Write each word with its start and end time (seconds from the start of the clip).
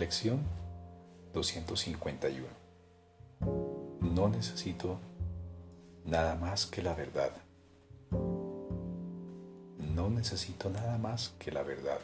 Lección 0.00 0.40
251. 1.34 2.46
No 4.00 4.30
necesito 4.30 4.98
nada 6.06 6.36
más 6.36 6.64
que 6.64 6.80
la 6.80 6.94
verdad. 6.94 7.30
No 9.94 10.08
necesito 10.08 10.70
nada 10.70 10.96
más 10.96 11.34
que 11.38 11.52
la 11.52 11.62
verdad. 11.62 11.98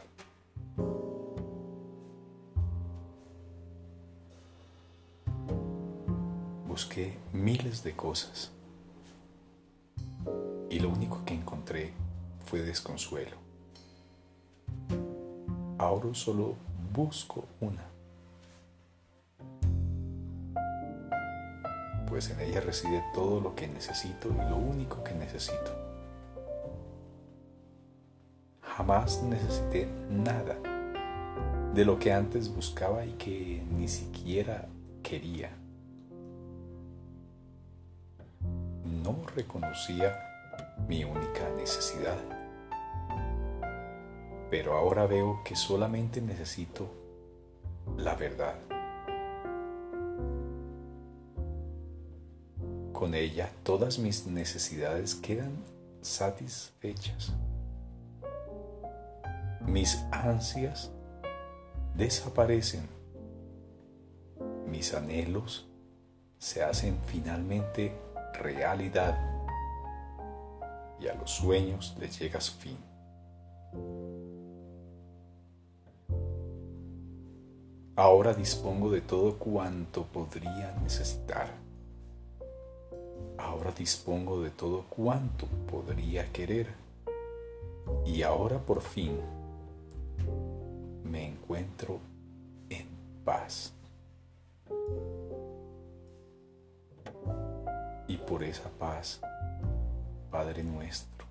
Busqué 6.67 7.17
miles 7.33 7.83
de 7.83 7.95
cosas 7.95 8.51
y 10.69 10.77
lo 10.77 10.89
único 10.89 11.25
que 11.25 11.33
encontré 11.33 11.93
fue 12.45 12.61
desconsuelo. 12.61 13.37
Ahora 15.79 16.13
solo 16.13 16.67
busco 16.93 17.45
una. 17.61 17.83
Pues 22.07 22.29
en 22.29 22.39
ella 22.39 22.61
reside 22.61 23.03
todo 23.13 23.41
lo 23.41 23.55
que 23.55 23.67
necesito 23.67 24.29
y 24.29 24.49
lo 24.49 24.55
único 24.57 25.03
que 25.03 25.13
necesito. 25.13 25.75
Jamás 28.61 29.21
necesité 29.23 29.87
nada 30.09 30.55
de 31.73 31.85
lo 31.85 31.99
que 31.99 32.13
antes 32.13 32.53
buscaba 32.53 33.05
y 33.05 33.13
que 33.13 33.63
ni 33.71 33.87
siquiera 33.87 34.67
quería. 35.03 35.51
No 39.03 39.15
reconocía 39.35 40.17
mi 40.87 41.03
única 41.03 41.49
necesidad. 41.55 42.36
Pero 44.49 44.77
ahora 44.77 45.05
veo 45.07 45.41
que 45.43 45.55
solamente 45.55 46.21
necesito 46.21 46.89
la 47.97 48.15
verdad. 48.15 48.55
Con 52.93 53.13
ella 53.13 53.51
todas 53.63 53.99
mis 53.99 54.25
necesidades 54.25 55.15
quedan 55.15 55.63
satisfechas. 56.01 57.33
Mis 59.61 59.97
ansias 60.11 60.91
desaparecen. 61.95 62.87
Mis 64.65 64.93
anhelos 64.93 65.67
se 66.37 66.63
hacen 66.63 66.97
finalmente 67.05 67.93
realidad 68.33 69.17
y 70.99 71.07
a 71.07 71.15
los 71.15 71.31
sueños 71.31 71.95
les 71.99 72.17
llega 72.19 72.39
su 72.39 72.53
fin. 72.53 72.77
Ahora 77.97 78.31
dispongo 78.31 78.91
de 78.91 79.01
todo 79.01 79.39
cuanto 79.39 80.03
podría 80.03 80.71
necesitar. 80.83 81.49
Ahora 83.39 83.71
dispongo 83.71 84.43
de 84.43 84.51
todo 84.51 84.83
cuanto 84.83 85.47
podría 85.65 86.31
querer. 86.31 86.67
Y 88.05 88.21
ahora 88.21 88.59
por 88.59 88.81
fin 88.81 89.19
me 91.05 91.25
encuentro 91.25 91.99
en 92.69 92.87
paz. 93.25 93.73
Y 98.07 98.17
por 98.17 98.43
esa 98.43 98.69
paz 98.69 99.19
Padre 100.29 100.63
nuestro, 100.63 101.25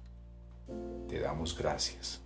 te 1.06 1.20
damos 1.20 1.56
gracias. 1.56 2.25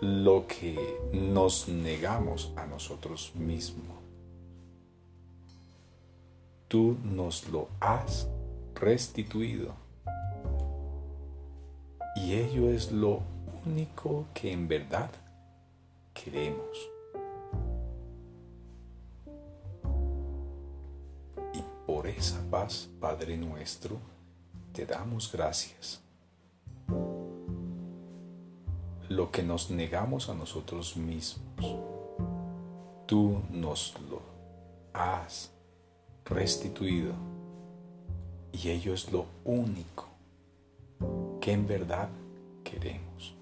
Lo 0.00 0.46
que 0.46 0.98
nos 1.12 1.68
negamos 1.68 2.54
a 2.56 2.64
nosotros 2.64 3.32
mismos, 3.34 3.98
tú 6.68 6.96
nos 7.04 7.46
lo 7.50 7.68
has 7.80 8.26
restituido. 8.74 9.74
Y 12.16 12.32
ello 12.32 12.70
es 12.70 12.90
lo 12.90 13.20
único 13.66 14.24
que 14.32 14.50
en 14.52 14.68
verdad 14.68 15.10
queremos. 16.14 16.90
Y 21.52 21.62
por 21.86 22.06
esa 22.06 22.40
paz, 22.50 22.88
Padre 22.98 23.36
nuestro, 23.36 23.98
te 24.72 24.86
damos 24.86 25.30
gracias. 25.30 26.00
Lo 29.10 29.32
que 29.32 29.42
nos 29.42 29.70
negamos 29.70 30.28
a 30.28 30.34
nosotros 30.34 30.96
mismos, 30.96 31.76
tú 33.06 33.42
nos 33.50 33.92
lo 34.08 34.22
has 34.92 35.50
restituido 36.24 37.12
y 38.52 38.68
ello 38.70 38.94
es 38.94 39.10
lo 39.10 39.26
único 39.44 40.06
que 41.40 41.50
en 41.50 41.66
verdad 41.66 42.08
queremos. 42.62 43.34